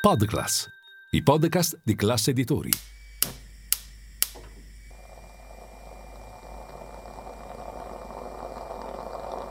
[0.00, 0.66] Podclass,
[1.10, 2.70] i podcast di classe editori.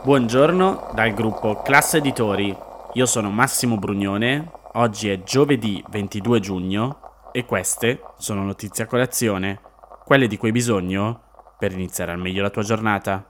[0.02, 2.52] Buongiorno dal gruppo Classe Editori.
[2.94, 4.50] Io sono Massimo Brugnone.
[4.72, 9.60] Oggi è giovedì 22 giugno e queste sono notizie a colazione,
[10.04, 13.24] quelle di cui hai bisogno per iniziare al meglio la tua giornata.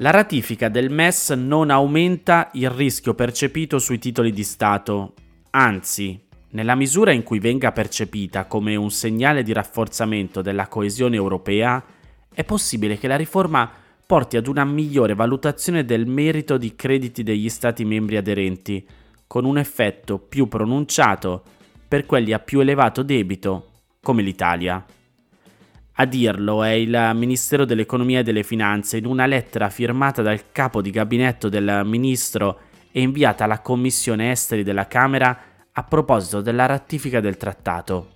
[0.00, 5.14] La ratifica del MES non aumenta il rischio percepito sui titoli di Stato,
[5.50, 6.16] anzi,
[6.50, 11.84] nella misura in cui venga percepita come un segnale di rafforzamento della coesione europea,
[12.32, 13.68] è possibile che la riforma
[14.06, 18.86] porti ad una migliore valutazione del merito di crediti degli Stati membri aderenti,
[19.26, 21.42] con un effetto più pronunciato
[21.88, 23.70] per quelli a più elevato debito,
[24.00, 24.84] come l'Italia.
[26.00, 30.80] A dirlo è il Ministero dell'Economia e delle Finanze in una lettera firmata dal capo
[30.80, 32.60] di gabinetto del ministro
[32.92, 35.36] e inviata alla Commissione Esteri della Camera
[35.72, 38.10] a proposito della ratifica del trattato.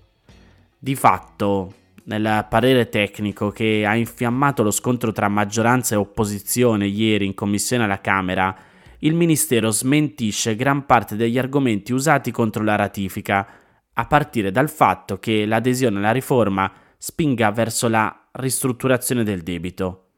[0.79, 7.27] Di fatto, nel parere tecnico che ha infiammato lo scontro tra maggioranza e opposizione ieri
[7.27, 8.57] in Commissione alla Camera,
[8.99, 13.45] il Ministero smentisce gran parte degli argomenti usati contro la ratifica,
[13.93, 16.73] a partire dal fatto che l'adesione alla riforma
[17.05, 20.11] spinga verso la ristrutturazione del debito.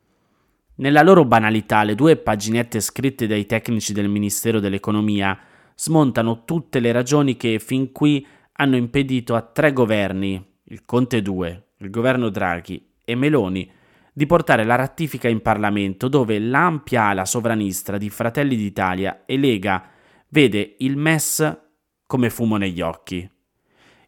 [0.75, 5.39] Nella loro banalità, le due paginette scritte dai tecnici del Ministero dell'Economia
[5.75, 11.69] smontano tutte le ragioni che fin qui hanno impedito a tre governi, il Conte 2,
[11.79, 13.71] il governo Draghi e Meloni,
[14.13, 19.89] di portare la ratifica in Parlamento dove l'ampia ala sovranista di Fratelli d'Italia e Lega
[20.29, 21.61] vede il MES
[22.07, 23.27] come fumo negli occhi.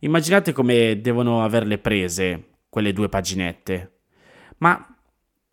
[0.01, 4.01] Immaginate come devono averle prese quelle due paginette.
[4.59, 4.97] Ma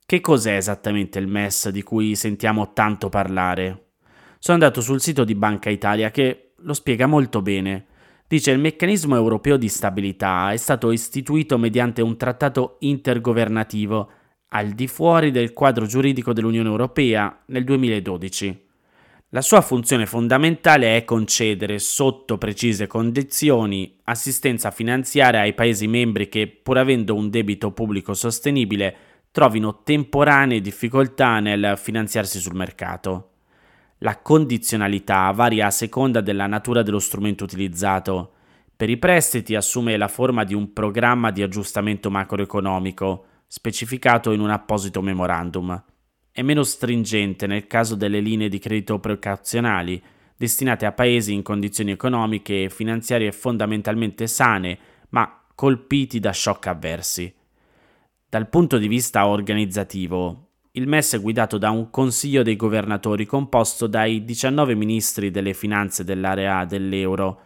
[0.06, 3.92] che cos'è esattamente il MES di cui sentiamo tanto parlare?
[4.40, 7.88] Sono andato sul sito di Banca Italia che lo spiega molto bene.
[8.28, 14.12] Dice il meccanismo europeo di stabilità è stato istituito mediante un trattato intergovernativo
[14.50, 18.72] al di fuori del quadro giuridico dell'Unione Europea nel 2012.
[19.34, 26.46] La sua funzione fondamentale è concedere, sotto precise condizioni, assistenza finanziaria ai Paesi membri che,
[26.48, 28.96] pur avendo un debito pubblico sostenibile,
[29.32, 33.30] trovino temporanee difficoltà nel finanziarsi sul mercato.
[34.00, 38.34] La condizionalità varia a seconda della natura dello strumento utilizzato.
[38.78, 44.52] Per i prestiti assume la forma di un programma di aggiustamento macroeconomico, specificato in un
[44.52, 45.84] apposito memorandum
[46.34, 50.02] è meno stringente nel caso delle linee di credito precauzionali
[50.36, 54.78] destinate a paesi in condizioni economiche e finanziarie fondamentalmente sane,
[55.10, 57.32] ma colpiti da shock avversi.
[58.28, 63.86] Dal punto di vista organizzativo, il MES è guidato da un Consiglio dei governatori composto
[63.86, 67.42] dai 19 ministri delle finanze dell'area dell'euro.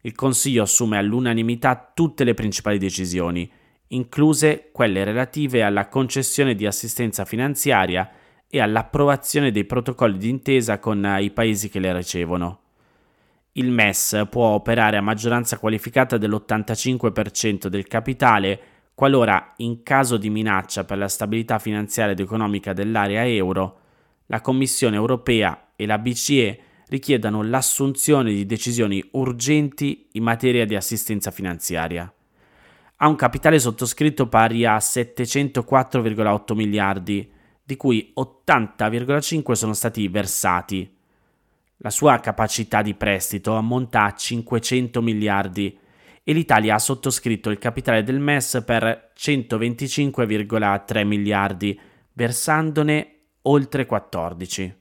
[0.00, 3.48] Il Consiglio assume all'unanimità tutte le principali decisioni,
[3.88, 8.10] incluse quelle relative alla concessione di assistenza finanziaria
[8.50, 12.58] e all'approvazione dei protocolli d'intesa con i paesi che le ricevono.
[13.52, 18.60] Il MES può operare a maggioranza qualificata dell'85% del capitale
[19.00, 23.78] qualora, in caso di minaccia per la stabilità finanziaria ed economica dell'area euro,
[24.26, 31.30] la Commissione europea e la BCE richiedano l'assunzione di decisioni urgenti in materia di assistenza
[31.30, 32.12] finanziaria.
[32.96, 37.32] Ha un capitale sottoscritto pari a 704,8 miliardi,
[37.70, 40.92] di cui 80,5 sono stati versati.
[41.76, 45.78] La sua capacità di prestito ammonta a 500 miliardi
[46.24, 51.78] e l'Italia ha sottoscritto il capitale del MES per 125,3 miliardi,
[52.14, 54.78] versandone oltre 14.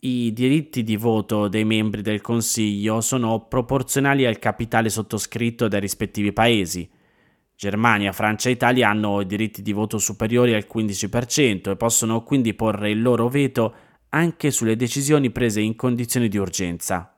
[0.00, 6.34] I diritti di voto dei membri del Consiglio sono proporzionali al capitale sottoscritto dai rispettivi
[6.34, 6.88] paesi.
[7.58, 12.88] Germania, Francia e Italia hanno diritti di voto superiori al 15% e possono quindi porre
[12.88, 13.74] il loro veto
[14.10, 17.12] anche sulle decisioni prese in condizioni di urgenza.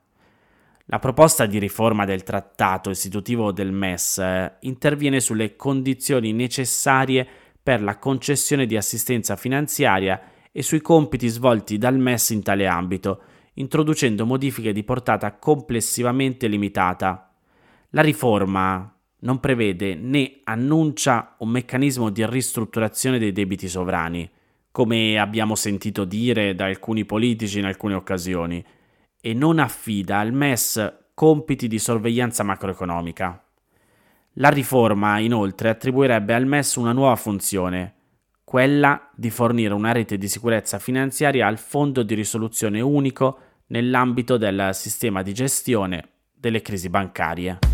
[0.87, 7.29] La proposta di riforma del trattato istitutivo del MES eh, interviene sulle condizioni necessarie
[7.63, 13.23] per la concessione di assistenza finanziaria e sui compiti svolti dal MES in tale ambito,
[13.55, 17.31] introducendo modifiche di portata complessivamente limitata.
[17.91, 18.91] La riforma,
[19.21, 24.29] non prevede né annuncia un meccanismo di ristrutturazione dei debiti sovrani,
[24.71, 28.65] come abbiamo sentito dire da alcuni politici in alcune occasioni,
[29.21, 33.45] e non affida al MES compiti di sorveglianza macroeconomica.
[34.35, 37.95] La riforma, inoltre, attribuirebbe al MES una nuova funzione,
[38.45, 44.71] quella di fornire una rete di sicurezza finanziaria al Fondo di risoluzione unico nell'ambito del
[44.73, 47.70] sistema di gestione delle crisi bancarie.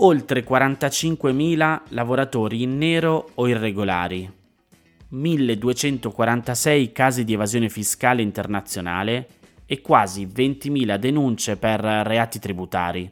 [0.00, 4.30] Oltre 45.000 lavoratori in nero o irregolari,
[5.12, 9.28] 1.246 casi di evasione fiscale internazionale
[9.64, 13.10] e quasi 20.000 denunce per reati tributari.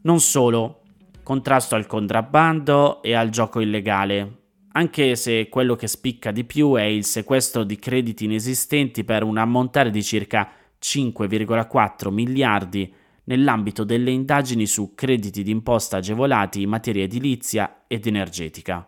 [0.00, 0.80] Non solo,
[1.22, 4.38] contrasto al contrabbando e al gioco illegale,
[4.72, 9.38] anche se quello che spicca di più è il sequestro di crediti inesistenti per un
[9.38, 10.50] ammontare di circa
[10.82, 12.92] 5,4 miliardi
[13.30, 18.84] nell'ambito delle indagini su crediti d'imposta agevolati in materia edilizia ed energetica.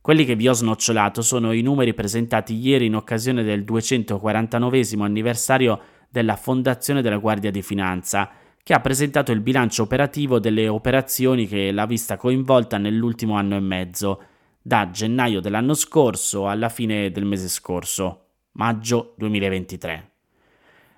[0.00, 5.80] Quelli che vi ho snocciolato sono i numeri presentati ieri in occasione del 249 anniversario
[6.08, 8.30] della Fondazione della Guardia di Finanza,
[8.62, 13.60] che ha presentato il bilancio operativo delle operazioni che l'ha vista coinvolta nell'ultimo anno e
[13.60, 14.22] mezzo,
[14.62, 20.11] da gennaio dell'anno scorso alla fine del mese scorso, maggio 2023.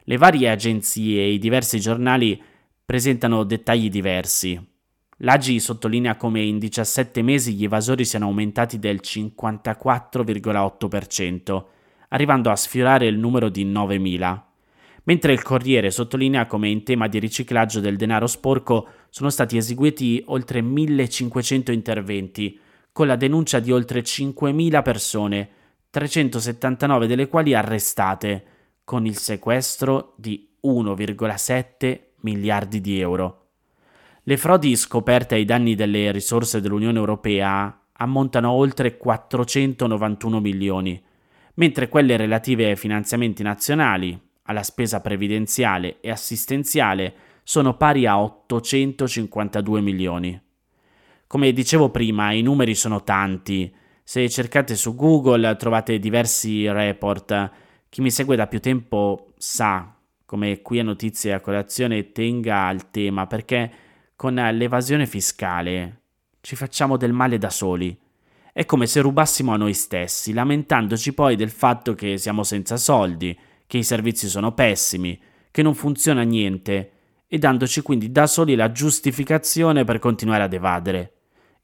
[0.04, 2.40] Le varie agenzie e i diversi giornali
[2.84, 4.60] presentano dettagli diversi.
[5.18, 11.64] L'AGI sottolinea come in 17 mesi gli evasori siano aumentati del 54,8%,
[12.08, 14.52] arrivando a sfiorare il numero di 9.000
[15.04, 20.22] mentre il Corriere sottolinea come in tema di riciclaggio del denaro sporco sono stati eseguiti
[20.26, 22.58] oltre 1500 interventi,
[22.92, 25.48] con la denuncia di oltre 5.000 persone,
[25.90, 28.44] 379 delle quali arrestate,
[28.84, 33.46] con il sequestro di 1,7 miliardi di euro.
[34.22, 41.02] Le frodi scoperte ai danni delle risorse dell'Unione Europea ammontano a oltre 491 milioni,
[41.54, 49.80] mentre quelle relative ai finanziamenti nazionali, alla spesa previdenziale e assistenziale sono pari a 852
[49.80, 50.40] milioni.
[51.26, 53.74] Come dicevo prima, i numeri sono tanti.
[54.02, 57.50] Se cercate su Google trovate diversi report.
[57.94, 59.94] Chi mi segue da più tempo sa
[60.26, 63.70] come qui a Notizie a Colazione tenga al tema perché
[64.16, 66.00] con l'evasione fiscale
[66.40, 67.96] ci facciamo del male da soli.
[68.52, 73.38] È come se rubassimo a noi stessi, lamentandoci poi del fatto che siamo senza soldi,
[73.64, 75.16] che i servizi sono pessimi,
[75.52, 76.90] che non funziona niente
[77.28, 81.12] e dandoci quindi da soli la giustificazione per continuare ad evadere.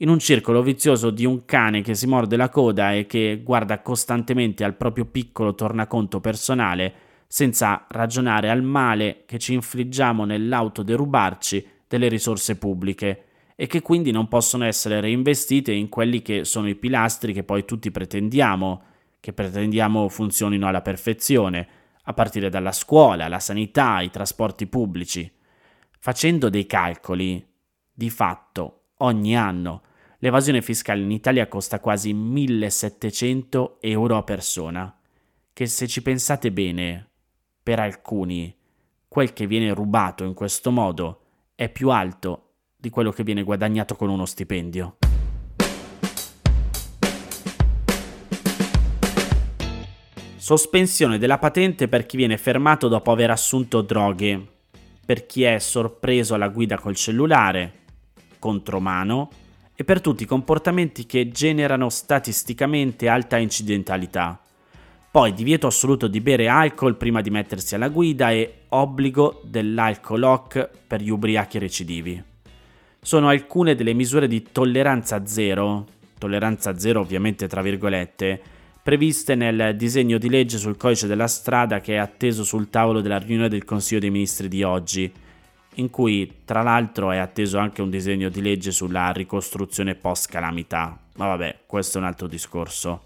[0.02, 3.82] In un circolo vizioso di un cane che si morde la coda e che guarda
[3.82, 6.94] costantemente al proprio piccolo tornaconto personale,
[7.26, 13.24] senza ragionare al male che ci infliggiamo nell'autoderubarci delle risorse pubbliche
[13.54, 17.66] e che quindi non possono essere reinvestite in quelli che sono i pilastri che poi
[17.66, 18.82] tutti pretendiamo,
[19.20, 21.68] che pretendiamo funzionino alla perfezione,
[22.04, 25.30] a partire dalla scuola, la sanità, i trasporti pubblici.
[25.98, 27.46] Facendo dei calcoli,
[27.92, 29.82] di fatto, ogni anno,
[30.20, 34.94] l'evasione fiscale in Italia costa quasi 1700 euro a persona,
[35.52, 37.08] che se ci pensate bene,
[37.62, 38.54] per alcuni,
[39.08, 41.22] quel che viene rubato in questo modo
[41.54, 44.96] è più alto di quello che viene guadagnato con uno stipendio.
[50.36, 54.46] Sospensione della patente per chi viene fermato dopo aver assunto droghe,
[55.04, 57.72] per chi è sorpreso alla guida col cellulare,
[58.38, 59.48] contromano
[59.80, 64.38] e per tutti i comportamenti che generano statisticamente alta incidentalità.
[65.10, 70.68] Poi divieto assoluto di bere alcol prima di mettersi alla guida e obbligo dell'alcol lock
[70.86, 72.22] per gli ubriachi recidivi.
[73.00, 75.86] Sono alcune delle misure di tolleranza zero,
[76.18, 78.38] tolleranza zero ovviamente tra virgolette,
[78.82, 83.16] previste nel disegno di legge sul codice della strada che è atteso sul tavolo della
[83.16, 85.10] riunione del Consiglio dei Ministri di oggi,
[85.74, 90.98] in cui tra l'altro è atteso anche un disegno di legge sulla ricostruzione post-calamità.
[91.16, 93.02] Ma vabbè, questo è un altro discorso.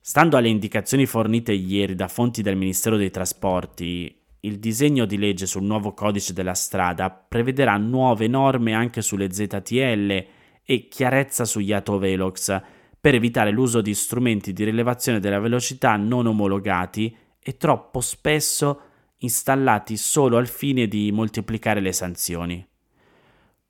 [0.00, 5.46] Stando alle indicazioni fornite ieri da fonti del Ministero dei Trasporti, il disegno di legge
[5.46, 10.24] sul nuovo codice della strada prevederà nuove norme anche sulle ZTL
[10.62, 12.60] e chiarezza sugli autovelox,
[13.00, 18.80] per evitare l'uso di strumenti di rilevazione della velocità non omologati e troppo spesso
[19.26, 22.66] installati solo al fine di moltiplicare le sanzioni.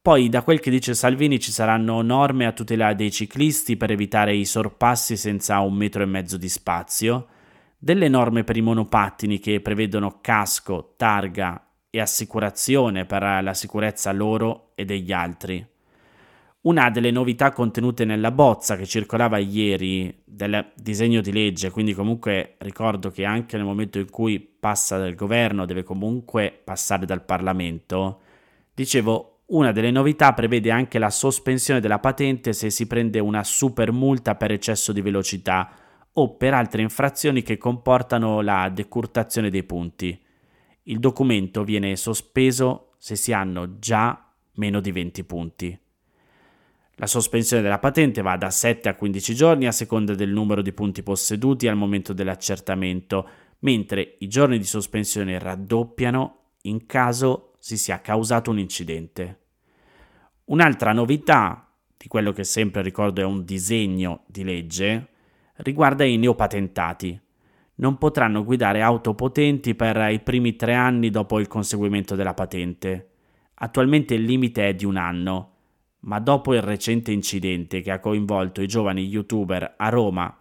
[0.01, 4.37] Poi, da quel che dice Salvini, ci saranno norme a tutela dei ciclisti per evitare
[4.37, 7.27] i sorpassi senza un metro e mezzo di spazio,
[7.77, 11.61] delle norme per i monopattini che prevedono casco, targa
[11.91, 15.75] e assicurazione per la sicurezza loro e degli altri
[16.67, 22.57] una delle novità contenute nella bozza che circolava ieri del disegno di legge, quindi comunque
[22.59, 28.21] ricordo che anche nel momento in cui passa dal governo deve comunque passare dal Parlamento,
[28.75, 33.93] dicevo Una delle novità prevede anche la sospensione della patente se si prende una super
[33.93, 35.71] multa per eccesso di velocità
[36.15, 40.21] o per altre infrazioni che comportano la decurtazione dei punti.
[40.85, 45.79] Il documento viene sospeso se si hanno già meno di 20 punti.
[46.99, 50.73] La sospensione della patente va da 7 a 15 giorni a seconda del numero di
[50.73, 58.01] punti posseduti al momento dell'accertamento, mentre i giorni di sospensione raddoppiano in caso si sia
[58.01, 59.41] causato un incidente.
[60.47, 65.09] Un'altra novità, di quello che sempre ricordo è un disegno di legge,
[65.57, 67.21] riguarda i neopatentati.
[67.75, 73.11] Non potranno guidare auto potenti per i primi tre anni dopo il conseguimento della patente.
[73.57, 75.56] Attualmente il limite è di un anno
[76.07, 80.35] ma dopo il recente incidente che ha coinvolto i giovani youtuber a Roma,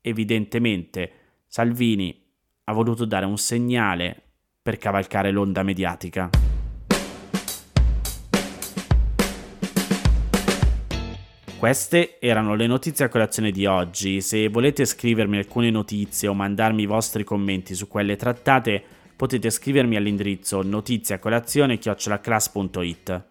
[0.00, 1.12] evidentemente
[1.46, 2.20] Salvini
[2.64, 4.20] ha voluto dare un segnale
[4.60, 6.30] per cavalcare l'onda mediatica.
[11.58, 14.20] Queste erano le notizie a colazione di oggi.
[14.20, 18.82] Se volete scrivermi alcune notizie o mandarmi i vostri commenti su quelle trattate,
[19.14, 23.30] potete scrivermi all'indirizzo notiziacolazione.it.